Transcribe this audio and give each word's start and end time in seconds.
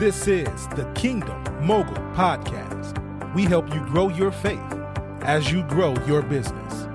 This 0.00 0.26
is 0.26 0.66
the 0.68 0.90
Kingdom 0.94 1.44
Mogul 1.62 1.92
Podcast. 2.14 2.96
We 3.34 3.42
help 3.42 3.70
you 3.74 3.80
grow 3.80 4.08
your 4.08 4.32
faith 4.32 4.58
as 5.20 5.52
you 5.52 5.62
grow 5.64 5.94
your 6.06 6.22
business. 6.22 6.88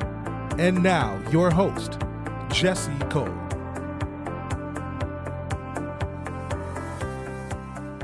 And 0.58 0.81
now, 0.81 1.22
your 1.29 1.52
host, 1.52 1.99
Jesse 2.49 2.97
Cole. 3.12 3.29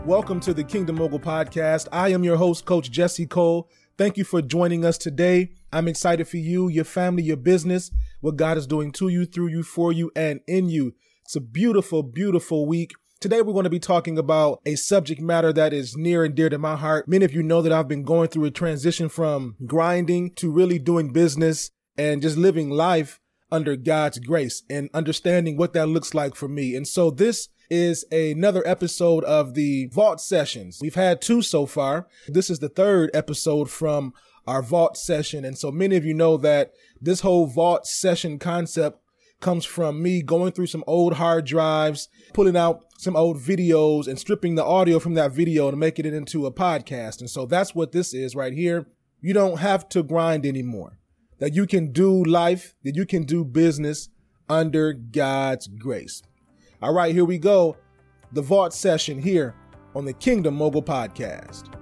Welcome 0.06 0.40
to 0.42 0.54
the 0.54 0.64
Kingdom 0.64 0.98
Mogul 0.98 1.20
Podcast. 1.20 1.88
I 1.92 2.10
am 2.10 2.24
your 2.24 2.38
host, 2.38 2.66
Coach 2.66 2.92
Jesse 2.92 3.26
Cole. 3.26 3.72
Thank 3.98 4.18
you 4.18 4.24
for 4.24 4.40
joining 4.40 4.86
us 4.86 5.00
today. 5.00 5.54
I'm 5.74 5.88
excited 5.88 6.28
for 6.28 6.38
you, 6.38 6.68
your 6.68 6.86
family, 6.86 7.24
your 7.24 7.38
business, 7.38 7.90
what 8.20 8.36
God 8.36 8.56
is 8.56 8.68
doing 8.68 8.92
to 8.92 9.08
you, 9.08 9.26
through 9.26 9.48
you, 9.48 9.64
for 9.64 9.92
you, 9.92 10.12
and 10.16 10.42
in 10.48 10.70
you. 10.70 10.94
It's 11.26 11.36
a 11.36 11.42
beautiful, 11.42 12.04
beautiful 12.04 12.68
week. 12.68 12.92
Today, 13.22 13.44
we're 13.44 13.54
going 13.54 13.66
to 13.66 13.70
be 13.70 13.78
talking 13.78 14.18
about 14.18 14.62
a 14.66 14.74
subject 14.74 15.22
matter 15.22 15.54
that 15.54 15.74
is 15.74 15.96
near 15.96 16.26
and 16.26 16.34
dear 16.34 16.50
to 16.50 16.58
my 16.58 16.76
heart. 16.76 17.08
Many 17.08 17.24
of 17.24 17.32
you 17.32 17.44
know 17.44 17.62
that 17.62 17.72
I've 17.72 17.88
been 17.88 18.02
going 18.02 18.30
through 18.30 18.46
a 18.46 18.50
transition 18.50 19.10
from 19.10 19.58
grinding 19.64 20.34
to 20.38 20.50
really 20.50 20.80
doing 20.80 21.14
business 21.14 21.70
and 21.96 22.24
just 22.24 22.36
living 22.36 22.72
life 22.72 23.20
under 23.52 23.76
God's 23.76 24.18
grace 24.18 24.64
and 24.72 24.90
understanding 24.92 25.56
what 25.56 25.74
that 25.74 25.86
looks 25.86 26.16
like 26.16 26.34
for 26.34 26.48
me. 26.48 26.76
And 26.76 26.88
so 26.88 27.12
this 27.12 27.50
is 27.70 28.04
another 28.12 28.68
episode 28.68 29.24
of 29.26 29.54
the 29.54 29.86
Vault 29.94 30.20
Sessions. 30.20 30.80
We've 30.82 30.96
had 30.96 31.22
two 31.22 31.44
so 31.44 31.68
far. 31.68 32.08
This 32.28 32.50
is 32.50 32.58
the 32.58 32.70
third 32.70 33.12
episode 33.14 33.70
from 33.70 34.16
our 34.48 34.64
Vault 34.64 34.98
session. 34.98 35.46
And 35.46 35.56
so 35.56 35.72
many 35.72 35.96
of 35.96 36.04
you 36.04 36.16
know 36.16 36.38
that 36.38 36.72
this 37.00 37.20
whole 37.20 37.46
Vault 37.46 37.86
session 37.86 38.40
concept 38.40 39.01
comes 39.42 39.66
from 39.66 40.02
me 40.02 40.22
going 40.22 40.54
through 40.54 40.68
some 40.68 40.84
old 40.88 41.16
hard 41.16 41.46
drives, 41.46 42.08
pulling 42.34 42.56
out 42.56 42.86
some 42.98 43.16
old 43.16 43.38
videos 43.38 44.08
and 44.08 44.18
stripping 44.18 44.56
the 44.56 44.64
audio 44.64 45.00
from 45.00 45.16
that 45.16 45.32
video 45.32 45.70
to 45.70 45.76
make 45.76 46.00
it 46.00 46.06
into 46.06 46.46
a 46.46 46.54
podcast. 46.54 47.20
And 47.20 47.30
so 47.30 47.46
that's 47.46 47.76
what 47.76 47.92
this 47.92 48.14
is 48.14 48.36
right 48.36 48.54
here. 48.54 48.88
You 49.20 49.34
don't 49.34 49.58
have 49.60 49.90
to 49.90 50.04
grind 50.04 50.46
anymore. 50.46 50.98
That 51.40 51.54
you 51.54 51.66
can 51.66 51.92
do 51.92 52.24
life, 52.24 52.76
that 52.84 52.96
you 52.96 53.06
can 53.06 53.24
do 53.24 53.44
business 53.44 54.10
under 54.48 54.94
God's 54.94 55.68
grace. 55.68 56.22
All 56.82 56.94
right, 56.94 57.14
here 57.14 57.26
we 57.26 57.40
go. 57.40 57.78
The 58.32 58.42
Vault 58.42 58.74
session 58.74 59.22
here 59.22 59.56
on 59.96 60.06
the 60.06 60.14
Kingdom 60.14 60.56
Mogul 60.56 60.84
Podcast. 60.84 61.74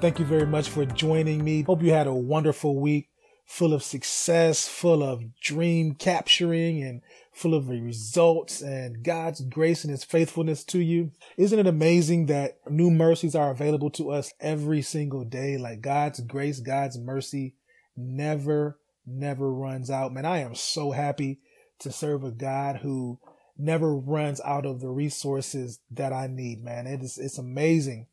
Thank 0.00 0.18
you 0.18 0.24
very 0.24 0.46
much 0.46 0.68
for 0.68 0.84
joining 0.86 1.44
me. 1.44 1.62
Hope 1.62 1.82
you 1.82 1.90
had 1.90 2.06
a 2.06 2.14
wonderful 2.14 2.80
week 2.80 3.08
full 3.48 3.72
of 3.72 3.82
success, 3.82 4.68
full 4.68 5.02
of 5.02 5.34
dream 5.40 5.94
capturing 5.94 6.82
and 6.82 7.00
full 7.32 7.54
of 7.54 7.70
results 7.70 8.60
and 8.60 9.02
God's 9.02 9.40
grace 9.40 9.84
and 9.84 9.90
his 9.90 10.04
faithfulness 10.04 10.62
to 10.64 10.78
you. 10.78 11.12
Isn't 11.38 11.58
it 11.58 11.66
amazing 11.66 12.26
that 12.26 12.58
new 12.68 12.90
mercies 12.90 13.34
are 13.34 13.50
available 13.50 13.88
to 13.92 14.10
us 14.10 14.34
every 14.38 14.82
single 14.82 15.24
day? 15.24 15.56
Like 15.56 15.80
God's 15.80 16.20
grace, 16.20 16.60
God's 16.60 16.98
mercy 16.98 17.54
never, 17.96 18.78
never 19.06 19.50
runs 19.50 19.90
out. 19.90 20.12
Man, 20.12 20.26
I 20.26 20.38
am 20.40 20.54
so 20.54 20.90
happy 20.90 21.40
to 21.78 21.90
serve 21.90 22.24
a 22.24 22.30
God 22.30 22.80
who 22.82 23.18
never 23.56 23.96
runs 23.96 24.42
out 24.44 24.66
of 24.66 24.80
the 24.80 24.90
resources 24.90 25.80
that 25.90 26.12
I 26.12 26.26
need, 26.26 26.62
man. 26.62 26.86
It 26.86 27.00
is, 27.00 27.16
it's 27.16 27.38
amazing 27.38 28.08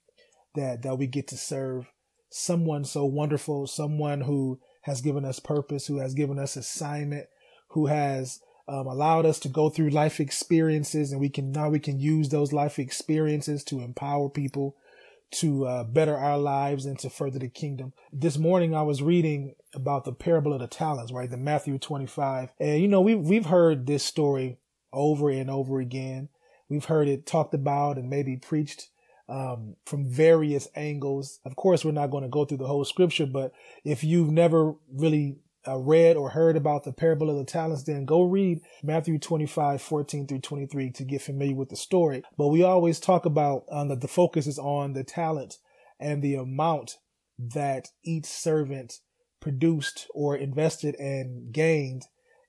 that, 0.55 0.81
that 0.83 0.97
we 0.97 1.07
get 1.07 1.27
to 1.27 1.37
serve 1.37 1.91
someone 2.29 2.85
so 2.85 3.03
wonderful, 3.03 3.67
someone 3.67 4.21
who 4.21 4.59
has 4.85 5.01
given 5.01 5.25
us 5.25 5.39
purpose, 5.39 5.87
who 5.87 5.97
has 5.97 6.13
given 6.13 6.37
us 6.37 6.55
assignment, 6.55 7.25
who 7.69 7.87
has 7.87 8.39
um, 8.67 8.85
allowed 8.85 9.25
us 9.25 9.39
to 9.39 9.49
go 9.49 9.67
through 9.67 9.89
life 9.89 10.19
experiences 10.19 11.11
and 11.11 11.19
we 11.19 11.27
can 11.27 11.51
now 11.51 11.69
we 11.69 11.79
can 11.79 11.99
use 11.99 12.29
those 12.29 12.53
life 12.53 12.77
experiences 12.77 13.63
to 13.63 13.81
empower 13.81 14.29
people 14.29 14.75
to 15.31 15.65
uh, 15.65 15.83
better 15.83 16.15
our 16.15 16.37
lives 16.37 16.85
and 16.85 16.99
to 16.99 17.09
further 17.09 17.39
the 17.39 17.49
kingdom. 17.49 17.93
This 18.13 18.37
morning 18.37 18.75
I 18.75 18.83
was 18.83 19.01
reading 19.01 19.55
about 19.73 20.05
the 20.05 20.13
parable 20.13 20.53
of 20.53 20.59
the 20.59 20.67
talents, 20.67 21.11
right? 21.11 21.31
The 21.31 21.37
Matthew 21.37 21.79
25. 21.79 22.49
And 22.59 22.79
you 22.79 22.87
know, 22.87 23.01
we 23.01 23.15
we've 23.15 23.47
heard 23.47 23.87
this 23.87 24.03
story 24.03 24.59
over 24.93 25.31
and 25.31 25.49
over 25.49 25.79
again. 25.79 26.29
We've 26.69 26.85
heard 26.85 27.07
it 27.07 27.25
talked 27.25 27.55
about 27.55 27.97
and 27.97 28.07
maybe 28.07 28.37
preached 28.37 28.89
um, 29.27 29.75
from 29.85 30.09
various 30.09 30.67
angles. 30.75 31.39
Of 31.45 31.55
course, 31.55 31.83
we're 31.83 31.91
not 31.91 32.11
going 32.11 32.23
to 32.23 32.29
go 32.29 32.45
through 32.45 32.57
the 32.57 32.67
whole 32.67 32.85
scripture, 32.85 33.25
but 33.25 33.53
if 33.83 34.03
you've 34.03 34.31
never 34.31 34.75
really 34.91 35.37
uh, 35.67 35.77
read 35.77 36.15
or 36.15 36.29
heard 36.29 36.55
about 36.55 36.83
the 36.83 36.93
parable 36.93 37.29
of 37.29 37.37
the 37.37 37.45
talents, 37.45 37.83
then 37.83 38.05
go 38.05 38.23
read 38.23 38.61
Matthew 38.83 39.17
25, 39.17 39.81
14 39.81 40.27
through 40.27 40.39
23 40.39 40.91
to 40.91 41.03
get 41.03 41.21
familiar 41.21 41.55
with 41.55 41.69
the 41.69 41.75
story. 41.75 42.23
But 42.37 42.49
we 42.49 42.63
always 42.63 42.99
talk 42.99 43.25
about 43.25 43.65
um, 43.71 43.87
that 43.89 44.01
the 44.01 44.07
focus 44.07 44.47
is 44.47 44.59
on 44.59 44.93
the 44.93 45.03
talent 45.03 45.57
and 45.99 46.21
the 46.21 46.35
amount 46.35 46.97
that 47.39 47.89
each 48.03 48.25
servant 48.25 48.99
produced 49.39 50.07
or 50.13 50.35
invested 50.35 50.95
and 50.95 51.51
gained 51.51 52.03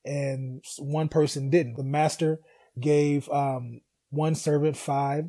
and 0.04 0.65
one 0.78 1.09
person 1.09 1.50
didn't. 1.50 1.76
The 1.76 1.82
master 1.82 2.41
gave 2.78 3.28
um, 3.31 3.81
one 4.10 4.34
servant 4.34 4.76
five 4.76 5.25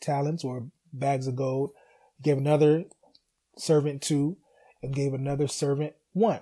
talents 0.00 0.44
or 0.44 0.66
bags 0.98 1.26
of 1.26 1.36
gold, 1.36 1.70
gave 2.22 2.38
another 2.38 2.84
servant 3.56 4.02
two, 4.02 4.36
and 4.82 4.94
gave 4.94 5.14
another 5.14 5.48
servant 5.48 5.94
one. 6.12 6.40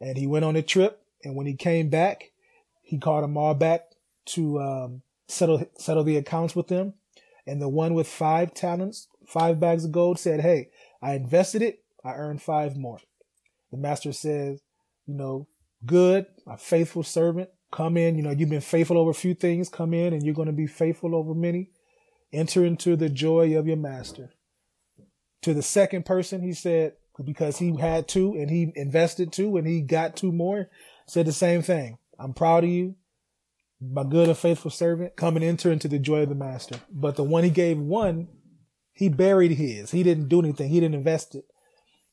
And 0.00 0.16
he 0.16 0.26
went 0.26 0.44
on 0.44 0.56
a 0.56 0.62
trip, 0.62 1.02
and 1.24 1.34
when 1.34 1.46
he 1.46 1.54
came 1.54 1.88
back, 1.88 2.30
he 2.82 2.98
called 2.98 3.24
them 3.24 3.36
all 3.36 3.54
back 3.54 3.82
to 4.26 4.60
um, 4.60 5.02
settle 5.26 5.66
settle 5.78 6.04
the 6.04 6.16
accounts 6.16 6.54
with 6.54 6.68
them. 6.68 6.94
And 7.46 7.62
the 7.62 7.68
one 7.68 7.94
with 7.94 8.06
five 8.06 8.52
talents, 8.52 9.08
five 9.26 9.58
bags 9.58 9.84
of 9.84 9.92
gold, 9.92 10.18
said, 10.18 10.40
"Hey, 10.40 10.70
I 11.02 11.14
invested 11.14 11.62
it. 11.62 11.82
I 12.04 12.12
earned 12.12 12.42
five 12.42 12.76
more." 12.76 12.98
The 13.70 13.78
master 13.78 14.12
says, 14.12 14.60
"You 15.06 15.14
know, 15.14 15.48
good, 15.84 16.26
a 16.46 16.56
faithful 16.56 17.02
servant. 17.02 17.50
Come 17.70 17.96
in. 17.96 18.16
You 18.16 18.22
know, 18.22 18.30
you've 18.30 18.48
been 18.48 18.60
faithful 18.60 18.98
over 18.98 19.10
a 19.10 19.14
few 19.14 19.34
things. 19.34 19.68
Come 19.68 19.92
in, 19.92 20.12
and 20.12 20.22
you're 20.22 20.34
going 20.34 20.46
to 20.46 20.52
be 20.52 20.66
faithful 20.66 21.14
over 21.14 21.34
many. 21.34 21.70
Enter 22.32 22.64
into 22.64 22.96
the 22.96 23.08
joy 23.08 23.56
of 23.58 23.66
your 23.66 23.76
master. 23.76 24.34
To 25.42 25.54
the 25.54 25.62
second 25.62 26.04
person, 26.04 26.42
he 26.42 26.52
said, 26.52 26.94
because 27.24 27.58
he 27.58 27.76
had 27.76 28.06
two 28.06 28.34
and 28.34 28.50
he 28.50 28.72
invested 28.76 29.32
two 29.32 29.56
and 29.56 29.66
he 29.66 29.80
got 29.80 30.16
two 30.16 30.32
more, 30.32 30.68
said 31.06 31.26
the 31.26 31.32
same 31.32 31.62
thing. 31.62 31.98
I'm 32.18 32.34
proud 32.34 32.64
of 32.64 32.70
you, 32.70 32.96
my 33.80 34.04
good 34.04 34.28
and 34.28 34.36
faithful 34.36 34.70
servant. 34.70 35.16
Come 35.16 35.36
and 35.36 35.44
enter 35.44 35.72
into 35.72 35.88
the 35.88 35.98
joy 35.98 36.22
of 36.22 36.28
the 36.28 36.34
master. 36.34 36.80
But 36.90 37.16
the 37.16 37.24
one 37.24 37.44
he 37.44 37.50
gave 37.50 37.78
one, 37.78 38.28
he 38.92 39.08
buried 39.08 39.52
his. 39.52 39.90
He 39.90 40.02
didn't 40.02 40.28
do 40.28 40.40
anything. 40.40 40.68
He 40.70 40.80
didn't 40.80 40.96
invest 40.96 41.34
it. 41.34 41.44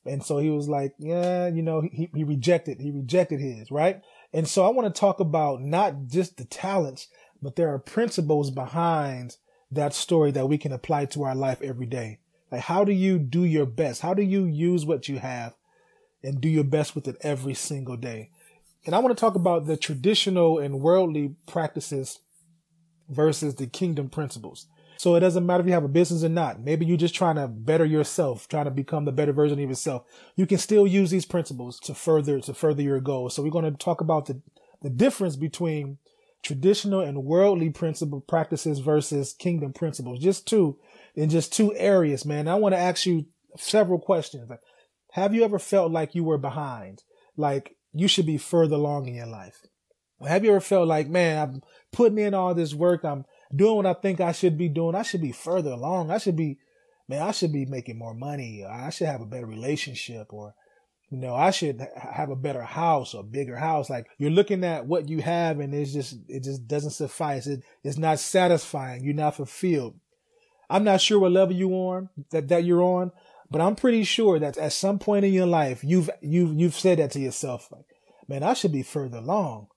And 0.05 0.23
so 0.23 0.37
he 0.37 0.51
was 0.51 0.69
like, 0.69 0.93
yeah, 0.99 1.47
you 1.47 1.63
know, 1.63 1.81
he, 1.81 2.09
he 2.13 2.23
rejected, 2.23 2.79
he 2.79 2.91
rejected 2.91 3.39
his, 3.39 3.71
right? 3.71 4.01
And 4.31 4.47
so 4.47 4.63
I 4.63 4.69
want 4.69 4.93
to 4.93 4.99
talk 4.99 5.19
about 5.19 5.61
not 5.61 6.07
just 6.07 6.37
the 6.37 6.45
talents, 6.45 7.07
but 7.41 7.55
there 7.55 7.73
are 7.73 7.79
principles 7.79 8.51
behind 8.51 9.37
that 9.71 9.93
story 9.93 10.31
that 10.31 10.47
we 10.47 10.57
can 10.57 10.71
apply 10.71 11.05
to 11.05 11.23
our 11.23 11.35
life 11.35 11.61
every 11.61 11.85
day. 11.85 12.19
Like, 12.51 12.61
how 12.61 12.83
do 12.83 12.91
you 12.91 13.19
do 13.19 13.43
your 13.43 13.65
best? 13.65 14.01
How 14.01 14.13
do 14.13 14.21
you 14.21 14.45
use 14.45 14.85
what 14.85 15.09
you 15.09 15.19
have 15.19 15.53
and 16.23 16.39
do 16.39 16.47
your 16.47 16.63
best 16.63 16.95
with 16.95 17.07
it 17.07 17.17
every 17.21 17.53
single 17.53 17.97
day? 17.97 18.29
And 18.85 18.93
I 18.93 18.99
want 18.99 19.15
to 19.15 19.19
talk 19.19 19.35
about 19.35 19.65
the 19.65 19.77
traditional 19.77 20.59
and 20.59 20.79
worldly 20.79 21.35
practices 21.47 22.19
versus 23.09 23.55
the 23.55 23.67
kingdom 23.67 24.09
principles. 24.09 24.67
So 24.97 25.15
it 25.15 25.19
doesn't 25.19 25.45
matter 25.45 25.61
if 25.61 25.67
you 25.67 25.73
have 25.73 25.83
a 25.83 25.89
business 25.89 26.23
or 26.23 26.29
not. 26.29 26.61
Maybe 26.61 26.85
you're 26.85 26.97
just 26.97 27.15
trying 27.15 27.35
to 27.35 27.47
better 27.47 27.83
yourself, 27.83 28.47
trying 28.47 28.65
to 28.65 28.71
become 28.71 29.05
the 29.05 29.11
better 29.11 29.33
version 29.33 29.59
of 29.59 29.69
yourself. 29.69 30.03
You 30.35 30.45
can 30.45 30.57
still 30.57 30.87
use 30.87 31.11
these 31.11 31.25
principles 31.25 31.79
to 31.81 31.93
further, 31.93 32.39
to 32.41 32.53
further 32.53 32.81
your 32.81 33.01
goals. 33.01 33.35
So 33.35 33.43
we're 33.43 33.49
going 33.49 33.69
to 33.69 33.77
talk 33.77 34.01
about 34.01 34.27
the, 34.27 34.41
the 34.81 34.89
difference 34.89 35.35
between 35.35 35.97
traditional 36.45 37.01
and 37.01 37.23
worldly 37.23 37.71
principle 37.71 38.21
practices 38.21 38.77
versus 38.77 39.33
kingdom 39.33 39.73
principles. 39.73 40.19
Just 40.19 40.47
two 40.47 40.77
in 41.15 41.29
just 41.29 41.51
two 41.51 41.73
areas, 41.75 42.23
man. 42.23 42.47
I 42.47 42.55
want 42.55 42.75
to 42.75 42.79
ask 42.79 43.05
you 43.05 43.25
several 43.57 43.99
questions. 43.99 44.49
Have 45.13 45.33
you 45.33 45.43
ever 45.43 45.57
felt 45.57 45.91
like 45.91 46.13
you 46.13 46.23
were 46.23 46.37
behind? 46.37 47.03
Like 47.35 47.75
you 47.93 48.07
should 48.07 48.27
be 48.27 48.37
further 48.37 48.75
along 48.75 49.07
in 49.07 49.15
your 49.15 49.25
life? 49.25 49.65
Have 50.25 50.45
you 50.45 50.51
ever 50.51 50.61
felt 50.61 50.87
like, 50.87 51.09
man, 51.09 51.41
I'm 51.41 51.61
putting 51.91 52.19
in 52.19 52.35
all 52.35 52.53
this 52.53 52.75
work. 52.75 53.03
I'm 53.03 53.25
doing 53.53 53.77
what 53.77 53.85
I 53.87 53.93
think 53.93 54.21
I 54.21 54.31
should 54.31 54.57
be 54.57 54.69
doing. 54.69 54.93
I 54.93 55.01
should 55.01 55.21
be 55.21 55.31
further 55.31 55.71
along. 55.71 56.11
I 56.11 56.19
should 56.19 56.35
be, 56.35 56.59
man, 57.09 57.23
I 57.23 57.31
should 57.31 57.53
be 57.53 57.65
making 57.65 57.97
more 57.97 58.13
money. 58.13 58.63
I 58.63 58.91
should 58.91 59.07
have 59.07 59.21
a 59.21 59.25
better 59.25 59.47
relationship 59.47 60.31
or 60.31 60.53
you 61.09 61.17
know, 61.17 61.35
I 61.35 61.51
should 61.51 61.85
have 61.95 62.29
a 62.29 62.35
better 62.35 62.63
house 62.63 63.13
or 63.13 63.23
bigger 63.23 63.55
house. 63.55 63.89
Like 63.89 64.07
you're 64.17 64.31
looking 64.31 64.63
at 64.63 64.87
what 64.87 65.07
you 65.07 65.21
have 65.21 65.59
and 65.59 65.73
it's 65.73 65.93
just, 65.93 66.17
it 66.27 66.43
just 66.43 66.67
doesn't 66.67 66.91
suffice. 66.91 67.47
It, 67.47 67.63
it's 67.83 67.97
not 67.97 68.19
satisfying. 68.19 69.03
You're 69.03 69.13
not 69.13 69.35
fulfilled. 69.35 69.99
I'm 70.69 70.83
not 70.83 71.01
sure 71.01 71.19
what 71.19 71.31
level 71.31 71.55
you 71.55 71.69
on 71.71 72.09
that, 72.31 72.47
that 72.47 72.63
you're 72.63 72.81
on, 72.81 73.11
but 73.51 73.61
I'm 73.61 73.75
pretty 73.75 74.03
sure 74.03 74.39
that 74.39 74.57
at 74.57 74.73
some 74.73 74.97
point 74.97 75.25
in 75.25 75.33
your 75.33 75.45
life, 75.45 75.83
you've, 75.83 76.09
you've, 76.21 76.59
you've 76.59 76.73
said 76.73 76.97
that 76.97 77.11
to 77.11 77.19
yourself. 77.19 77.69
Like, 77.71 77.85
man, 78.27 78.41
I 78.41 78.53
should 78.53 78.71
be 78.71 78.81
further 78.81 79.19
along. 79.19 79.67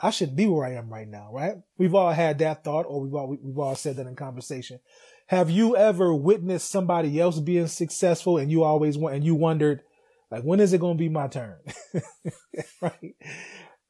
I 0.00 0.10
should 0.10 0.34
be 0.34 0.46
where 0.46 0.66
I 0.66 0.74
am 0.74 0.90
right 0.90 1.06
now, 1.06 1.30
right? 1.30 1.56
We've 1.78 1.94
all 1.94 2.10
had 2.10 2.38
that 2.38 2.64
thought 2.64 2.86
or 2.88 3.02
we've 3.02 3.14
all, 3.14 3.36
we've 3.40 3.58
all 3.58 3.76
said 3.76 3.96
that 3.96 4.06
in 4.06 4.16
conversation. 4.16 4.80
Have 5.28 5.50
you 5.50 5.76
ever 5.76 6.14
witnessed 6.14 6.70
somebody 6.70 7.18
else 7.18 7.40
being 7.40 7.66
successful 7.66 8.36
and 8.36 8.50
you 8.50 8.62
always 8.62 8.98
want, 8.98 9.14
and 9.14 9.24
you 9.24 9.34
wondered, 9.34 9.80
like, 10.30 10.42
when 10.42 10.60
is 10.60 10.72
it 10.72 10.80
going 10.80 10.98
to 10.98 11.02
be 11.02 11.08
my 11.08 11.28
turn? 11.28 11.56
right. 12.82 13.14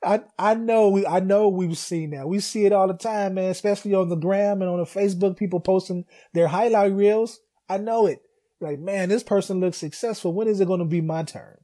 I, 0.05 0.21
I 0.39 0.55
know 0.55 0.91
we, 0.91 1.07
I 1.07 1.21
know 1.21 1.49
we've 1.49 1.79
seen 1.79 2.11
that. 2.11 2.29
We 2.29 2.39
see 2.41 2.67
it 2.67 2.73
all 2.73 2.87
the 2.87 2.95
time, 2.95 3.35
man, 3.35 3.51
especially 3.51 3.95
on 3.95 4.11
the 4.11 4.17
gram 4.17 4.61
and 4.61 4.71
on 4.71 4.79
the 4.79 4.85
Facebook, 4.85 5.37
people 5.37 5.61
posting 5.61 6.05
their 6.35 6.47
highlight 6.47 6.93
reels. 6.93 7.41
I 7.69 7.79
know 7.79 8.07
it. 8.07 8.21
Like, 8.61 8.79
man, 8.79 9.09
this 9.09 9.23
person 9.23 9.61
looks 9.61 9.79
successful. 9.79 10.33
When 10.33 10.47
is 10.47 10.61
it 10.61 10.69
going 10.69 10.81
to 10.81 10.85
be 10.85 11.01
my 11.01 11.23
turn? 11.25 11.57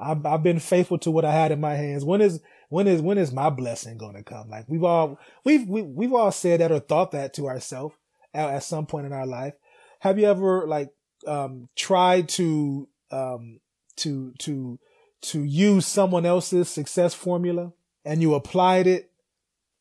I've, 0.00 0.24
I've 0.24 0.42
been 0.42 0.60
faithful 0.60 0.98
to 0.98 1.10
what 1.10 1.24
I 1.24 1.32
had 1.32 1.52
in 1.52 1.60
my 1.60 1.74
hands. 1.74 2.04
When 2.04 2.20
is, 2.20 2.40
when 2.70 2.86
is, 2.86 3.02
when 3.02 3.18
is 3.18 3.32
my 3.32 3.50
blessing 3.50 3.98
going 3.98 4.14
to 4.14 4.22
come? 4.22 4.48
Like 4.48 4.66
we've 4.68 4.84
all, 4.84 5.18
we've, 5.44 5.68
we, 5.68 5.80
have 5.80 5.88
we 5.90 6.06
have 6.06 6.14
all 6.14 6.32
said 6.32 6.60
that 6.60 6.72
or 6.72 6.78
thought 6.78 7.10
that 7.10 7.34
to 7.34 7.48
ourselves 7.48 7.96
at, 8.34 8.50
at, 8.50 8.62
some 8.62 8.86
point 8.86 9.06
in 9.06 9.12
our 9.12 9.26
life. 9.26 9.54
Have 10.00 10.18
you 10.18 10.26
ever 10.26 10.66
like, 10.66 10.90
um, 11.26 11.68
tried 11.76 12.28
to, 12.30 12.88
um, 13.10 13.60
to, 13.96 14.32
to, 14.38 14.78
to 15.20 15.42
use 15.42 15.86
someone 15.86 16.24
else's 16.24 16.68
success 16.68 17.14
formula 17.14 17.72
and 18.04 18.22
you 18.22 18.34
applied 18.34 18.86
it, 18.86 19.10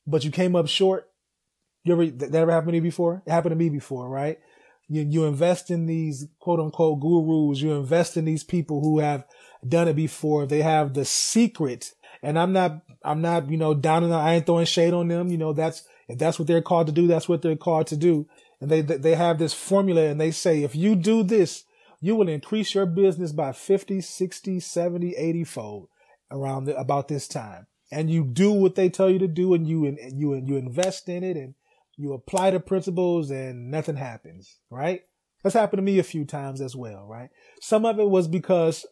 but 0.05 0.23
you 0.23 0.31
came 0.31 0.55
up 0.55 0.67
short? 0.67 1.09
You 1.83 1.93
ever, 1.93 2.05
that 2.05 2.35
ever 2.35 2.51
happened 2.51 2.73
to 2.73 2.77
you 2.77 2.81
before? 2.81 3.23
It 3.25 3.31
happened 3.31 3.51
to 3.51 3.55
me 3.55 3.69
before, 3.69 4.09
right? 4.09 4.39
You, 4.89 5.03
you 5.03 5.25
invest 5.25 5.69
in 5.69 5.85
these 5.85 6.27
quote 6.39 6.59
unquote 6.59 6.99
gurus. 6.99 7.61
You 7.61 7.73
invest 7.73 8.17
in 8.17 8.25
these 8.25 8.43
people 8.43 8.81
who 8.81 8.99
have 8.99 9.25
done 9.67 9.87
it 9.87 9.95
before. 9.95 10.45
They 10.45 10.61
have 10.61 10.93
the 10.93 11.05
secret. 11.05 11.93
And 12.23 12.39
I'm 12.39 12.53
not, 12.53 12.81
I'm 13.03 13.21
not, 13.21 13.49
you 13.49 13.57
know, 13.57 13.73
down 13.73 14.09
the, 14.09 14.15
I 14.15 14.35
ain't 14.35 14.45
throwing 14.45 14.65
shade 14.65 14.93
on 14.93 15.07
them. 15.07 15.29
You 15.29 15.37
know, 15.37 15.53
that's, 15.53 15.83
if 16.07 16.17
that's 16.17 16.39
what 16.39 16.47
they're 16.47 16.61
called 16.61 16.87
to 16.87 16.93
do, 16.93 17.07
that's 17.07 17.29
what 17.29 17.41
they're 17.41 17.55
called 17.55 17.87
to 17.87 17.97
do. 17.97 18.27
And 18.59 18.69
they, 18.69 18.81
they 18.81 19.15
have 19.15 19.37
this 19.37 19.53
formula 19.53 20.05
and 20.05 20.19
they 20.19 20.31
say, 20.31 20.63
if 20.63 20.75
you 20.75 20.95
do 20.95 21.23
this, 21.23 21.63
you 21.99 22.15
will 22.15 22.29
increase 22.29 22.73
your 22.73 22.85
business 22.85 23.31
by 23.31 23.51
50, 23.51 24.01
60, 24.01 24.59
70, 24.59 25.15
80 25.15 25.43
fold 25.43 25.89
around 26.31 26.65
the, 26.65 26.77
about 26.77 27.07
this 27.07 27.27
time. 27.27 27.67
And 27.91 28.09
you 28.09 28.23
do 28.23 28.51
what 28.51 28.75
they 28.75 28.89
tell 28.89 29.09
you 29.09 29.19
to 29.19 29.27
do 29.27 29.53
and 29.53 29.67
you, 29.67 29.85
and 29.85 29.97
you, 30.19 30.33
and 30.33 30.47
you 30.47 30.57
invest 30.57 31.07
in 31.07 31.23
it 31.23 31.37
and 31.37 31.53
you 31.95 32.13
apply 32.13 32.51
the 32.51 32.59
principles 32.59 33.31
and 33.31 33.71
nothing 33.71 33.95
happens, 33.95 34.57
right? 34.69 35.01
That's 35.43 35.55
happened 35.55 35.79
to 35.79 35.83
me 35.83 35.99
a 35.99 36.03
few 36.03 36.25
times 36.25 36.61
as 36.61 36.75
well, 36.75 37.05
right? 37.07 37.29
Some 37.61 37.85
of 37.85 37.99
it 37.99 38.09
was 38.09 38.27
because 38.27 38.85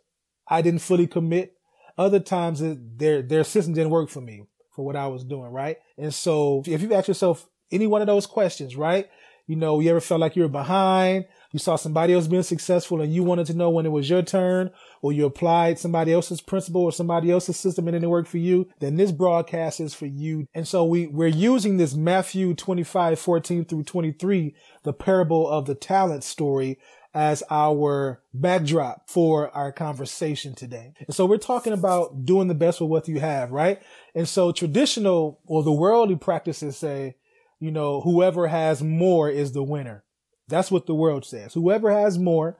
I 0.48 0.62
didn't 0.62 0.82
fully 0.82 1.08
commit. 1.08 1.54
Other 1.98 2.20
times 2.20 2.62
their, 2.62 3.22
their 3.22 3.44
system 3.44 3.74
didn't 3.74 3.90
work 3.90 4.10
for 4.10 4.22
me 4.22 4.44
for 4.76 4.86
what 4.86 4.96
I 4.96 5.08
was 5.08 5.24
doing, 5.24 5.52
right? 5.52 5.78
And 5.98 6.14
so 6.14 6.64
if 6.66 6.82
you 6.82 6.94
ask 6.94 7.08
yourself 7.08 7.48
any 7.72 7.88
one 7.88 8.02
of 8.02 8.08
those 8.08 8.26
questions, 8.26 8.76
right? 8.76 9.08
You 9.48 9.56
know, 9.56 9.80
you 9.80 9.92
ever 9.92 10.02
felt 10.02 10.22
like 10.22 10.36
you 10.36 10.42
were 10.42 10.48
behind? 10.48 11.26
You 11.52 11.60
saw 11.60 11.76
somebody 11.76 12.14
else 12.14 12.28
being 12.28 12.44
successful 12.44 13.00
and 13.02 13.14
you 13.14 13.24
wanted 13.24 13.46
to 13.48 13.54
know 13.54 13.70
when 13.70 13.86
it 13.86 13.92
was 13.92 14.10
your 14.10 14.24
turn 14.24 14.72
or 15.02 15.14
you 15.14 15.26
applied 15.26 15.78
somebody 15.78 16.12
else's 16.12 16.42
principle 16.42 16.82
or 16.82 16.92
somebody 16.92 17.32
else's 17.32 17.58
system 17.58 17.88
and 17.88 17.96
it 17.96 18.00
didn't 18.00 18.12
work 18.12 18.28
for 18.28 18.40
you, 18.40 18.68
then 18.80 18.96
this 18.96 19.12
broadcast 19.12 19.80
is 19.80 19.94
for 19.94 20.08
you. 20.08 20.48
And 20.56 20.68
so 20.68 20.84
we, 20.84 21.08
we're 21.08 21.28
using 21.28 21.78
this 21.78 21.94
Matthew 21.94 22.56
25, 22.56 23.20
14 23.20 23.66
through 23.66 23.84
23, 23.84 24.56
the 24.84 24.94
parable 24.94 25.48
of 25.48 25.66
the 25.66 25.76
talent 25.76 26.24
story 26.24 26.80
as 27.14 27.42
our 27.50 28.22
backdrop 28.34 29.10
for 29.10 29.50
our 29.56 29.72
conversation 29.72 30.54
today. 30.56 30.92
And 31.08 31.16
so 31.16 31.26
we're 31.26 31.38
talking 31.38 31.72
about 31.72 32.26
doing 32.26 32.50
the 32.50 32.54
best 32.54 32.82
with 32.82 32.90
what 32.90 33.08
you 33.08 33.22
have, 33.22 33.52
right? 33.52 33.82
And 34.14 34.28
so 34.28 34.52
traditional 34.52 35.40
or 35.46 35.64
the 35.64 35.72
worldly 35.72 36.18
practices 36.18 36.76
say, 36.76 37.16
you 37.60 37.72
know, 37.72 38.02
whoever 38.02 38.48
has 38.48 38.82
more 38.82 39.30
is 39.30 39.52
the 39.52 39.64
winner. 39.64 40.04
That's 40.48 40.72
what 40.72 40.86
the 40.86 40.96
world 40.96 41.26
says. 41.26 41.54
Whoever 41.54 41.92
has 41.92 42.20
more, 42.20 42.58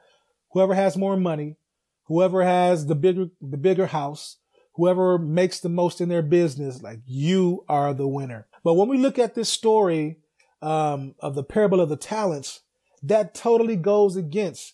whoever 0.52 0.74
has 0.74 0.98
more 0.98 1.18
money, 1.18 1.58
whoever 2.06 2.44
has 2.44 2.88
the 2.88 2.96
bigger, 2.96 3.28
the 3.42 3.58
bigger 3.58 3.88
house, 3.88 4.38
whoever 4.74 5.18
makes 5.18 5.60
the 5.60 5.70
most 5.70 6.02
in 6.02 6.10
their 6.10 6.22
business, 6.22 6.82
like 6.82 7.00
you 7.06 7.64
are 7.70 7.94
the 7.94 8.08
winner. 8.08 8.48
But 8.64 8.74
when 8.74 8.88
we 8.88 8.98
look 8.98 9.20
at 9.20 9.36
this 9.36 9.50
story, 9.50 10.18
um, 10.62 11.14
of 11.20 11.36
the 11.36 11.44
parable 11.44 11.80
of 11.80 11.90
the 11.90 11.96
talents, 11.96 12.62
that 13.04 13.36
totally 13.36 13.76
goes 13.76 14.16
against 14.16 14.74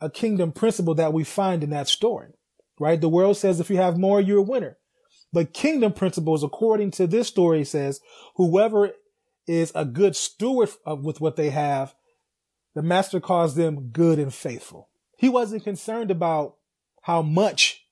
a 0.00 0.10
kingdom 0.10 0.52
principle 0.52 0.94
that 0.96 1.12
we 1.12 1.22
find 1.24 1.62
in 1.62 1.70
that 1.70 1.88
story, 1.88 2.30
right? 2.80 3.00
The 3.00 3.08
world 3.08 3.36
says 3.36 3.60
if 3.60 3.70
you 3.70 3.76
have 3.76 3.98
more, 3.98 4.20
you're 4.20 4.38
a 4.38 4.42
winner. 4.42 4.78
But 5.32 5.52
kingdom 5.52 5.92
principles, 5.92 6.42
according 6.42 6.92
to 6.92 7.06
this 7.06 7.28
story, 7.28 7.64
says 7.64 8.00
whoever 8.36 8.92
is 9.48 9.72
a 9.74 9.84
good 9.84 10.14
steward 10.14 10.70
with 10.86 11.20
what 11.20 11.36
they 11.36 11.50
have, 11.50 11.94
the 12.74 12.82
master 12.82 13.18
calls 13.18 13.56
them 13.56 13.88
good 13.88 14.18
and 14.18 14.32
faithful. 14.32 14.88
He 15.16 15.28
wasn't 15.28 15.64
concerned 15.64 16.10
about 16.10 16.56
how 17.02 17.22
much 17.22 17.86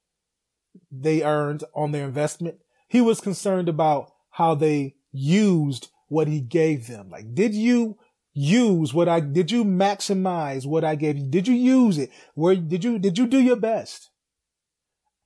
they 0.92 1.22
earned 1.22 1.64
on 1.74 1.90
their 1.90 2.04
investment. 2.04 2.58
He 2.86 3.00
was 3.00 3.20
concerned 3.20 3.68
about 3.68 4.12
how 4.30 4.54
they 4.54 4.94
used 5.10 5.88
what 6.08 6.28
he 6.28 6.40
gave 6.40 6.86
them. 6.86 7.10
Like, 7.10 7.34
did 7.34 7.54
you 7.54 7.98
use 8.32 8.92
what 8.92 9.08
I, 9.08 9.20
did 9.20 9.50
you 9.50 9.64
maximize 9.64 10.66
what 10.66 10.84
I 10.84 10.94
gave 10.94 11.16
you? 11.16 11.26
Did 11.26 11.48
you 11.48 11.54
use 11.54 11.98
it? 11.98 12.10
Where 12.34 12.54
did 12.54 12.84
you, 12.84 12.98
did 12.98 13.18
you 13.18 13.26
do 13.26 13.40
your 13.40 13.56
best? 13.56 14.10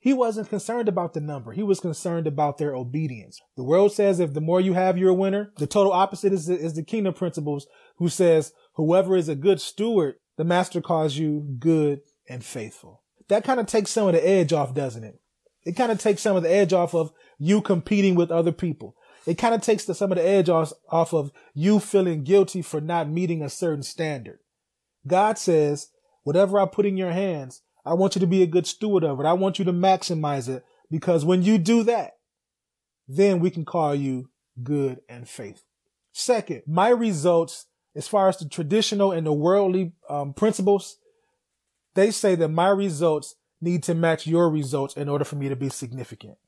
He 0.00 0.12
wasn't 0.14 0.48
concerned 0.48 0.88
about 0.88 1.12
the 1.12 1.20
number. 1.20 1.52
He 1.52 1.62
was 1.62 1.78
concerned 1.78 2.26
about 2.26 2.58
their 2.58 2.74
obedience. 2.74 3.38
The 3.56 3.62
world 3.62 3.92
says 3.92 4.18
if 4.18 4.32
the 4.32 4.40
more 4.40 4.60
you 4.60 4.72
have, 4.72 4.96
you're 4.96 5.10
a 5.10 5.14
winner. 5.14 5.52
The 5.58 5.66
total 5.66 5.92
opposite 5.92 6.32
is, 6.32 6.48
is 6.48 6.74
the 6.74 6.82
kingdom 6.82 7.12
principles 7.12 7.66
who 7.96 8.08
says 8.08 8.52
whoever 8.74 9.16
is 9.16 9.28
a 9.28 9.34
good 9.34 9.60
steward, 9.60 10.14
the 10.36 10.44
master 10.44 10.80
calls 10.80 11.16
you 11.16 11.56
good 11.58 12.00
and 12.28 12.42
faithful. 12.42 13.02
That 13.28 13.44
kind 13.44 13.60
of 13.60 13.66
takes 13.66 13.90
some 13.90 14.08
of 14.08 14.14
the 14.14 14.26
edge 14.26 14.52
off, 14.52 14.74
doesn't 14.74 15.04
it? 15.04 15.20
It 15.64 15.76
kind 15.76 15.92
of 15.92 16.00
takes 16.00 16.22
some 16.22 16.36
of 16.36 16.42
the 16.42 16.50
edge 16.50 16.72
off 16.72 16.94
of 16.94 17.12
you 17.38 17.60
competing 17.60 18.14
with 18.14 18.30
other 18.30 18.52
people 18.52 18.96
it 19.26 19.38
kind 19.38 19.54
of 19.54 19.60
takes 19.60 19.84
the, 19.84 19.94
some 19.94 20.12
of 20.12 20.18
the 20.18 20.26
edge 20.26 20.48
off, 20.48 20.72
off 20.88 21.12
of 21.12 21.30
you 21.54 21.78
feeling 21.78 22.24
guilty 22.24 22.62
for 22.62 22.80
not 22.80 23.08
meeting 23.08 23.42
a 23.42 23.48
certain 23.48 23.82
standard. 23.82 24.38
God 25.06 25.38
says, 25.38 25.88
whatever 26.22 26.58
I 26.58 26.66
put 26.66 26.86
in 26.86 26.96
your 26.96 27.12
hands, 27.12 27.62
I 27.90 27.94
want 27.94 28.14
you 28.14 28.20
to 28.20 28.26
be 28.28 28.44
a 28.44 28.46
good 28.46 28.68
steward 28.68 29.02
of 29.02 29.18
it. 29.18 29.26
I 29.26 29.32
want 29.32 29.58
you 29.58 29.64
to 29.64 29.72
maximize 29.72 30.48
it 30.48 30.64
because 30.92 31.24
when 31.24 31.42
you 31.42 31.58
do 31.58 31.82
that, 31.82 32.12
then 33.08 33.40
we 33.40 33.50
can 33.50 33.64
call 33.64 33.96
you 33.96 34.30
good 34.62 35.00
and 35.08 35.28
faithful. 35.28 35.66
Second, 36.12 36.62
my 36.68 36.90
results, 36.90 37.66
as 37.96 38.06
far 38.06 38.28
as 38.28 38.36
the 38.36 38.48
traditional 38.48 39.10
and 39.10 39.26
the 39.26 39.32
worldly 39.32 39.90
um, 40.08 40.34
principles, 40.34 40.98
they 41.94 42.12
say 42.12 42.36
that 42.36 42.50
my 42.50 42.68
results 42.68 43.34
need 43.60 43.82
to 43.82 43.94
match 43.96 44.24
your 44.24 44.48
results 44.48 44.96
in 44.96 45.08
order 45.08 45.24
for 45.24 45.34
me 45.34 45.48
to 45.48 45.56
be 45.56 45.68
significant. 45.68 46.38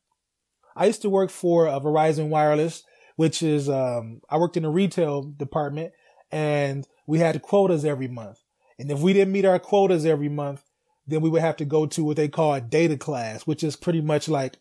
I 0.77 0.87
used 0.87 1.03
to 1.03 1.11
work 1.11 1.31
for 1.31 1.67
a 1.67 1.81
Verizon 1.81 2.29
Wireless, 2.29 2.85
which 3.17 3.43
is, 3.43 3.69
um, 3.69 4.21
I 4.31 4.39
worked 4.39 4.57
in 4.57 4.63
the 4.63 4.71
retail 4.71 5.23
department 5.23 5.93
and 6.31 6.87
we 7.05 7.19
had 7.19 7.43
quotas 7.43 7.85
every 7.85 8.07
month. 8.07 8.39
And 8.79 8.93
if 8.93 9.01
we 9.01 9.13
didn't 9.13 9.33
meet 9.33 9.45
our 9.45 9.59
quotas 9.59 10.07
every 10.07 10.29
month, 10.29 10.63
then 11.07 11.21
we 11.21 11.31
would 11.31 11.43
have 11.43 11.57
to 11.57 11.65
go 11.65 11.87
to 11.87 12.05
what 12.05 12.17
they 12.17 12.29
call 12.29 12.55
a 12.55 12.61
data 12.61 12.97
class, 12.97 13.47
which 13.47 13.65
is 13.65 13.77
pretty 13.77 14.01
much 14.01 14.29
like 14.29 14.57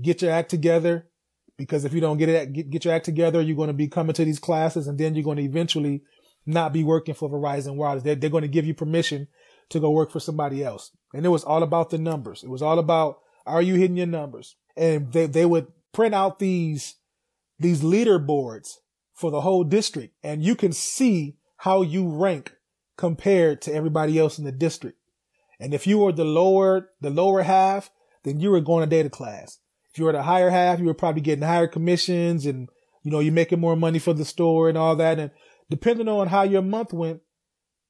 get 0.00 0.22
your 0.22 0.30
act 0.30 0.50
together. 0.50 1.06
Because 1.56 1.84
if 1.84 1.92
you 1.92 2.00
don't 2.00 2.18
get 2.18 2.28
it, 2.28 2.52
get, 2.52 2.70
get 2.70 2.84
your 2.84 2.94
act 2.94 3.04
together, 3.04 3.40
you're 3.40 3.56
going 3.56 3.68
to 3.68 3.72
be 3.72 3.86
coming 3.86 4.14
to 4.14 4.24
these 4.24 4.40
classes 4.40 4.88
and 4.88 4.98
then 4.98 5.14
you're 5.14 5.24
going 5.24 5.36
to 5.36 5.44
eventually 5.44 6.02
not 6.46 6.72
be 6.72 6.82
working 6.82 7.14
for 7.14 7.30
Verizon 7.30 7.76
Wireless. 7.76 8.02
They're, 8.02 8.16
they're 8.16 8.30
going 8.30 8.42
to 8.42 8.48
give 8.48 8.66
you 8.66 8.74
permission 8.74 9.28
to 9.70 9.78
go 9.78 9.90
work 9.90 10.10
for 10.10 10.20
somebody 10.20 10.64
else. 10.64 10.90
And 11.14 11.24
it 11.24 11.28
was 11.28 11.44
all 11.44 11.62
about 11.62 11.90
the 11.90 11.98
numbers. 11.98 12.42
It 12.42 12.50
was 12.50 12.60
all 12.60 12.80
about, 12.80 13.20
are 13.46 13.62
you 13.62 13.74
hitting 13.76 13.96
your 13.96 14.06
numbers? 14.06 14.56
and 14.76 15.12
they, 15.12 15.26
they 15.26 15.46
would 15.46 15.68
print 15.92 16.14
out 16.14 16.38
these, 16.38 16.96
these 17.58 17.82
leaderboards 17.82 18.76
for 19.12 19.30
the 19.30 19.40
whole 19.40 19.64
district 19.64 20.14
and 20.22 20.42
you 20.42 20.54
can 20.56 20.72
see 20.72 21.36
how 21.58 21.82
you 21.82 22.08
rank 22.08 22.52
compared 22.96 23.62
to 23.62 23.72
everybody 23.72 24.18
else 24.18 24.38
in 24.38 24.44
the 24.44 24.52
district. 24.52 24.98
And 25.64 25.72
if 25.72 25.86
you 25.86 25.98
were 25.98 26.12
the 26.12 26.26
lower, 26.26 26.90
the 27.00 27.08
lower 27.08 27.42
half, 27.42 27.90
then 28.22 28.38
you 28.38 28.50
were 28.50 28.60
going 28.60 28.84
to 28.84 28.96
data 28.96 29.08
class. 29.08 29.58
If 29.90 29.98
you 29.98 30.04
were 30.04 30.12
the 30.12 30.22
higher 30.22 30.50
half, 30.50 30.78
you 30.78 30.84
were 30.84 30.92
probably 30.92 31.22
getting 31.22 31.42
higher 31.42 31.66
commissions 31.66 32.44
and, 32.44 32.68
you 33.02 33.10
know, 33.10 33.20
you're 33.20 33.32
making 33.32 33.60
more 33.60 33.74
money 33.74 33.98
for 33.98 34.12
the 34.12 34.26
store 34.26 34.68
and 34.68 34.76
all 34.76 34.94
that. 34.96 35.18
And 35.18 35.30
depending 35.70 36.06
on 36.06 36.28
how 36.28 36.42
your 36.42 36.60
month 36.60 36.92
went, 36.92 37.22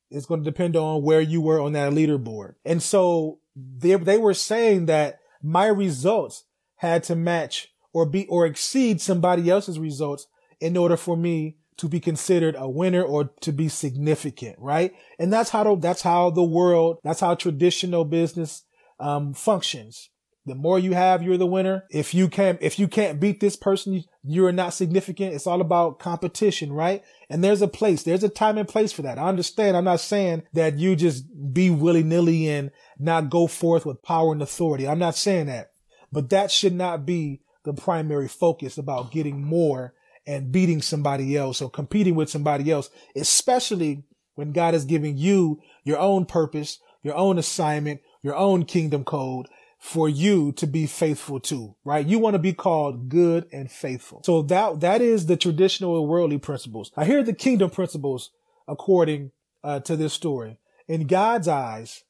it's 0.09 0.26
going 0.26 0.45
to 0.45 0.49
depend 0.49 0.76
on 0.76 1.02
where 1.02 1.21
you 1.21 1.40
were 1.40 1.61
on 1.61 1.73
that 1.73 1.93
leaderboard. 1.93 2.54
And 2.64 2.81
so 2.81 3.40
they, 3.57 3.97
they 3.97 4.19
were 4.19 4.35
saying 4.35 4.87
that 4.87 5.19
my 5.43 5.66
results 5.66 6.45
had 6.76 7.02
to 7.04 7.16
match 7.16 7.73
or 7.93 8.07
be 8.07 8.25
or 8.28 8.47
exceed 8.47 9.00
somebody 9.00 9.50
else's 9.50 9.81
results 9.81 10.28
in 10.61 10.76
order 10.76 10.97
for 10.97 11.16
me 11.16 11.57
to 11.76 11.88
be 11.88 12.00
considered 12.00 12.54
a 12.57 12.69
winner 12.69 13.02
or 13.02 13.31
to 13.40 13.52
be 13.52 13.69
significant, 13.69 14.57
right? 14.59 14.95
And 15.19 15.33
that's 15.33 15.50
how 15.50 15.64
the, 15.64 15.76
that's 15.76 16.02
how 16.02 16.31
the 16.31 16.45
world, 16.45 16.99
that's 17.02 17.21
how 17.21 17.35
traditional 17.35 18.04
business 18.04 18.62
um, 19.00 19.35
functions. 19.35 20.11
The 20.47 20.54
more 20.54 20.78
you 20.78 20.93
have, 20.93 21.23
you're 21.23 21.38
the 21.38 21.47
winner. 21.47 21.85
If 21.90 22.12
you 22.12 22.28
can't, 22.28 22.59
if 22.61 22.78
you 22.78 22.87
can't 22.87 23.19
beat 23.19 23.40
this 23.40 23.57
person, 23.57 24.04
you're 24.23 24.52
not 24.52 24.75
significant. 24.75 25.35
It's 25.35 25.47
all 25.47 25.62
about 25.62 25.99
competition, 25.99 26.71
right? 26.71 27.02
And 27.31 27.43
there's 27.43 27.62
a 27.62 27.69
place, 27.69 28.02
there's 28.02 28.23
a 28.23 28.28
time 28.28 28.59
and 28.59 28.69
place 28.69 28.93
for 28.93 29.02
that. 29.02 29.19
I 29.19 29.26
understand. 29.26 29.75
I'm 29.75 29.85
not 29.85 30.00
saying 30.00 30.43
that 30.52 30.78
you 30.78 30.97
just 30.97 31.25
be 31.54 31.71
willy 31.71 32.02
nilly 32.02 32.49
and 32.49 32.71
not 32.99 33.31
go 33.31 33.47
forth 33.47 33.87
with 33.87 34.02
power 34.02 34.33
and 34.33 34.43
authority. 34.43 34.87
I'm 34.87 34.99
not 34.99 35.16
saying 35.16 35.47
that, 35.47 35.71
but 36.12 36.28
that 36.28 36.50
should 36.50 36.75
not 36.75 37.07
be 37.07 37.40
the 37.64 37.73
primary 37.73 38.28
focus 38.28 38.76
about 38.76 39.12
getting 39.12 39.43
more 39.43 39.95
and 40.26 40.52
beating 40.52 40.81
somebody 40.83 41.37
else 41.37 41.61
or 41.61 41.71
competing 41.71 42.14
with 42.14 42.31
somebody 42.31 42.71
else, 42.71 42.90
especially 43.14 44.04
when 44.35 44.52
God 44.52 44.75
is 44.75 44.85
giving 44.85 45.16
you 45.16 45.61
your 45.85 45.99
own 45.99 46.25
purpose, 46.26 46.78
your 47.02 47.14
own 47.14 47.38
assignment, 47.38 48.00
your 48.23 48.35
own 48.35 48.64
kingdom 48.64 49.04
code 49.04 49.49
for 49.78 50.09
you 50.09 50.50
to 50.52 50.66
be 50.66 50.87
faithful 50.87 51.38
to, 51.38 51.76
right? 51.85 52.07
You 52.07 52.19
want 52.19 52.35
to 52.35 52.38
be 52.38 52.54
called 52.54 53.11
good 53.11 53.47
and 53.52 53.71
faithful. 53.71 54.23
So 54.25 54.40
that, 54.43 54.81
that 54.81 55.02
is 55.02 55.26
the 55.26 55.37
traditional 55.37 56.07
worldly 56.07 56.38
principles. 56.38 56.90
I 56.97 57.04
hear 57.04 57.23
the 57.23 57.35
kingdom 57.35 57.69
principles 57.69 58.31
according 58.66 59.33
uh, 59.62 59.81
to 59.81 59.95
this 59.95 60.14
story. 60.14 60.59
In 60.88 61.07
God's 61.07 61.49
eyes, 61.49 62.02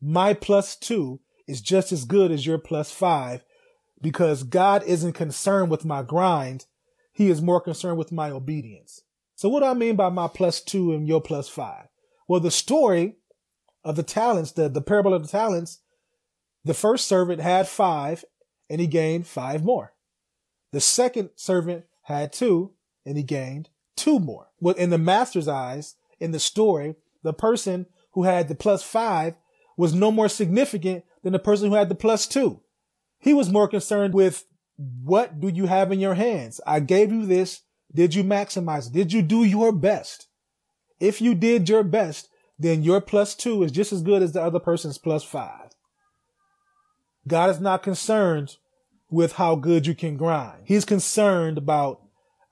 my 0.00 0.32
plus 0.32 0.74
two 0.74 1.20
is 1.46 1.60
just 1.60 1.92
as 1.92 2.06
good 2.06 2.30
as 2.30 2.46
your 2.46 2.58
plus 2.58 2.90
five 2.90 3.44
because 4.00 4.42
God 4.42 4.82
isn't 4.84 5.12
concerned 5.12 5.70
with 5.70 5.84
my 5.84 6.02
grind. 6.02 6.64
He 7.16 7.30
is 7.30 7.40
more 7.40 7.62
concerned 7.62 7.96
with 7.96 8.12
my 8.12 8.30
obedience. 8.30 9.00
So 9.36 9.48
what 9.48 9.60
do 9.60 9.66
I 9.66 9.72
mean 9.72 9.96
by 9.96 10.10
my 10.10 10.28
plus 10.28 10.60
two 10.60 10.92
and 10.92 11.08
your 11.08 11.22
plus 11.22 11.48
five? 11.48 11.86
Well, 12.28 12.40
the 12.40 12.50
story 12.50 13.16
of 13.82 13.96
the 13.96 14.02
talents, 14.02 14.52
the, 14.52 14.68
the 14.68 14.82
parable 14.82 15.14
of 15.14 15.22
the 15.22 15.28
talents, 15.28 15.80
the 16.62 16.74
first 16.74 17.08
servant 17.08 17.40
had 17.40 17.68
five 17.68 18.22
and 18.68 18.82
he 18.82 18.86
gained 18.86 19.26
five 19.26 19.64
more. 19.64 19.94
The 20.72 20.80
second 20.80 21.30
servant 21.36 21.86
had 22.02 22.34
two 22.34 22.72
and 23.06 23.16
he 23.16 23.22
gained 23.22 23.70
two 23.96 24.20
more. 24.20 24.48
Well, 24.60 24.74
in 24.74 24.90
the 24.90 24.98
master's 24.98 25.48
eyes, 25.48 25.94
in 26.20 26.32
the 26.32 26.38
story, 26.38 26.96
the 27.22 27.32
person 27.32 27.86
who 28.12 28.24
had 28.24 28.48
the 28.48 28.54
plus 28.54 28.82
five 28.82 29.38
was 29.78 29.94
no 29.94 30.10
more 30.10 30.28
significant 30.28 31.02
than 31.22 31.32
the 31.32 31.38
person 31.38 31.70
who 31.70 31.76
had 31.76 31.88
the 31.88 31.94
plus 31.94 32.26
two. 32.26 32.60
He 33.18 33.32
was 33.32 33.48
more 33.48 33.68
concerned 33.68 34.12
with 34.12 34.44
what 34.76 35.40
do 35.40 35.48
you 35.48 35.66
have 35.66 35.92
in 35.92 36.00
your 36.00 36.14
hands? 36.14 36.60
I 36.66 36.80
gave 36.80 37.12
you 37.12 37.26
this. 37.26 37.62
Did 37.94 38.14
you 38.14 38.24
maximize? 38.24 38.92
Did 38.92 39.12
you 39.12 39.22
do 39.22 39.44
your 39.44 39.72
best? 39.72 40.28
If 41.00 41.20
you 41.20 41.34
did 41.34 41.68
your 41.68 41.82
best, 41.82 42.28
then 42.58 42.82
your 42.82 43.00
plus 43.00 43.34
two 43.34 43.62
is 43.62 43.72
just 43.72 43.92
as 43.92 44.02
good 44.02 44.22
as 44.22 44.32
the 44.32 44.42
other 44.42 44.60
person's 44.60 44.98
plus 44.98 45.24
five. 45.24 45.70
God 47.26 47.50
is 47.50 47.60
not 47.60 47.82
concerned 47.82 48.56
with 49.10 49.32
how 49.32 49.56
good 49.56 49.86
you 49.86 49.94
can 49.94 50.16
grind. 50.16 50.62
He's 50.64 50.84
concerned 50.84 51.58
about 51.58 52.02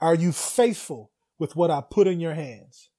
are 0.00 0.14
you 0.14 0.32
faithful 0.32 1.10
with 1.38 1.56
what 1.56 1.70
I 1.70 1.80
put 1.80 2.06
in 2.06 2.20
your 2.20 2.34
hands? 2.34 2.90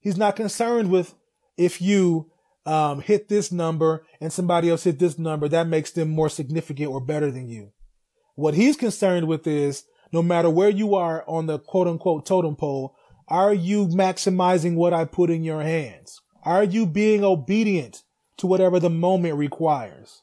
He's 0.00 0.16
not 0.16 0.36
concerned 0.36 0.90
with 0.90 1.14
if 1.56 1.80
you 1.80 2.30
um, 2.66 3.00
hit 3.00 3.28
this 3.28 3.52
number 3.52 4.04
and 4.20 4.32
somebody 4.32 4.70
else 4.70 4.84
hit 4.84 4.98
this 4.98 5.18
number, 5.18 5.48
that 5.48 5.66
makes 5.66 5.90
them 5.92 6.08
more 6.08 6.28
significant 6.28 6.90
or 6.90 7.00
better 7.00 7.30
than 7.30 7.48
you. 7.48 7.72
What 8.40 8.54
he's 8.54 8.78
concerned 8.78 9.28
with 9.28 9.46
is 9.46 9.84
no 10.12 10.22
matter 10.22 10.48
where 10.48 10.70
you 10.70 10.94
are 10.94 11.24
on 11.28 11.44
the 11.44 11.58
quote 11.58 11.86
unquote 11.86 12.24
totem 12.24 12.56
pole, 12.56 12.96
are 13.28 13.52
you 13.52 13.86
maximizing 13.86 14.76
what 14.76 14.94
I 14.94 15.04
put 15.04 15.28
in 15.28 15.44
your 15.44 15.60
hands? 15.60 16.22
Are 16.42 16.64
you 16.64 16.86
being 16.86 17.22
obedient 17.22 18.02
to 18.38 18.46
whatever 18.46 18.80
the 18.80 18.88
moment 18.88 19.34
requires? 19.34 20.22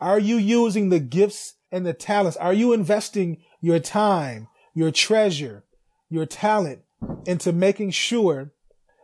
Are 0.00 0.18
you 0.18 0.36
using 0.36 0.88
the 0.88 1.00
gifts 1.00 1.56
and 1.70 1.84
the 1.84 1.92
talents? 1.92 2.38
Are 2.38 2.54
you 2.54 2.72
investing 2.72 3.42
your 3.60 3.78
time, 3.78 4.48
your 4.72 4.90
treasure, 4.90 5.64
your 6.08 6.24
talent 6.24 6.80
into 7.26 7.52
making 7.52 7.90
sure 7.90 8.54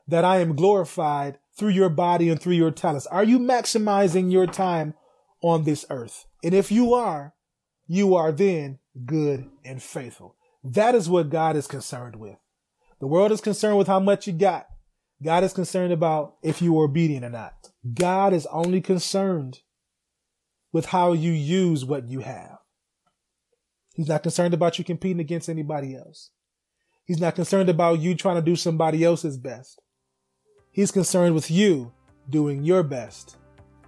that 0.08 0.24
I 0.24 0.38
am 0.38 0.56
glorified 0.56 1.38
through 1.58 1.72
your 1.72 1.90
body 1.90 2.30
and 2.30 2.40
through 2.40 2.54
your 2.54 2.70
talents? 2.70 3.06
Are 3.08 3.22
you 3.22 3.38
maximizing 3.38 4.32
your 4.32 4.46
time 4.46 4.94
on 5.42 5.64
this 5.64 5.84
earth? 5.90 6.24
And 6.42 6.54
if 6.54 6.72
you 6.72 6.94
are, 6.94 7.34
you 7.92 8.14
are 8.14 8.30
then 8.30 8.78
good 9.04 9.50
and 9.64 9.82
faithful. 9.82 10.36
That 10.62 10.94
is 10.94 11.08
what 11.08 11.28
God 11.28 11.56
is 11.56 11.66
concerned 11.66 12.14
with. 12.14 12.36
The 13.00 13.08
world 13.08 13.32
is 13.32 13.40
concerned 13.40 13.78
with 13.78 13.88
how 13.88 13.98
much 13.98 14.28
you 14.28 14.32
got. 14.32 14.68
God 15.20 15.42
is 15.42 15.52
concerned 15.52 15.92
about 15.92 16.36
if 16.40 16.62
you 16.62 16.78
are 16.78 16.84
obedient 16.84 17.24
or 17.24 17.30
not. 17.30 17.52
God 17.92 18.32
is 18.32 18.46
only 18.46 18.80
concerned 18.80 19.62
with 20.72 20.86
how 20.86 21.14
you 21.14 21.32
use 21.32 21.84
what 21.84 22.06
you 22.06 22.20
have. 22.20 22.58
He's 23.94 24.06
not 24.06 24.22
concerned 24.22 24.54
about 24.54 24.78
you 24.78 24.84
competing 24.84 25.18
against 25.18 25.48
anybody 25.48 25.96
else. 25.96 26.30
He's 27.06 27.20
not 27.20 27.34
concerned 27.34 27.70
about 27.70 27.98
you 27.98 28.14
trying 28.14 28.36
to 28.36 28.42
do 28.42 28.54
somebody 28.54 29.02
else's 29.02 29.36
best. 29.36 29.82
He's 30.70 30.92
concerned 30.92 31.34
with 31.34 31.50
you 31.50 31.90
doing 32.28 32.62
your 32.62 32.84
best 32.84 33.36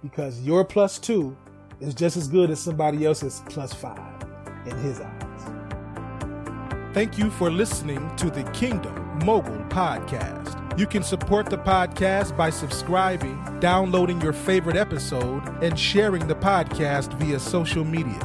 because 0.01 0.41
your 0.41 0.65
plus 0.65 0.99
two 0.99 1.37
is 1.79 1.93
just 1.93 2.17
as 2.17 2.27
good 2.27 2.49
as 2.49 2.59
somebody 2.59 3.05
else's 3.05 3.43
plus 3.49 3.73
five 3.73 3.99
in 4.65 4.75
his 4.77 5.01
eyes. 5.01 5.19
Thank 6.93 7.17
you 7.17 7.29
for 7.31 7.49
listening 7.49 8.15
to 8.17 8.29
the 8.29 8.43
Kingdom 8.51 9.19
Mogul 9.25 9.57
Podcast. 9.69 10.59
You 10.77 10.85
can 10.87 11.03
support 11.03 11.47
the 11.47 11.57
podcast 11.57 12.37
by 12.37 12.49
subscribing, 12.49 13.39
downloading 13.59 14.21
your 14.21 14.33
favorite 14.33 14.75
episode, 14.75 15.47
and 15.63 15.79
sharing 15.79 16.27
the 16.27 16.35
podcast 16.35 17.13
via 17.19 17.39
social 17.39 17.83
media. 17.83 18.19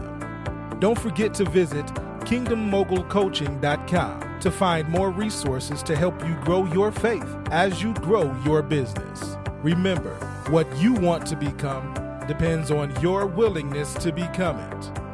Don't 0.81 0.99
forget 0.99 1.35
to 1.35 1.45
visit 1.45 1.85
kingdommogulcoaching.com 2.21 4.41
to 4.41 4.51
find 4.51 4.89
more 4.89 5.11
resources 5.11 5.83
to 5.83 5.95
help 5.97 6.27
you 6.27 6.35
grow 6.45 6.65
your 6.73 6.93
faith 6.93 7.37
as 7.51 7.83
you 7.83 7.93
grow 7.95 8.35
your 8.45 8.63
business. 8.63 9.37
Remember, 9.63 10.15
what 10.51 10.67
you 10.77 10.93
want 10.95 11.27
to 11.27 11.37
become 11.37 11.95
depends 12.29 12.71
on 12.71 12.95
your 13.01 13.27
willingness 13.27 13.95
to 13.95 14.13
become 14.13 14.61
it. 14.61 15.08